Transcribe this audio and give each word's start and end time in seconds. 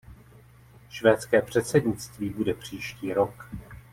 Švédské 0.89 1.41
předsednictví 1.41 2.29
bude 2.29 2.53
příští 2.53 3.13
rok. 3.13 3.47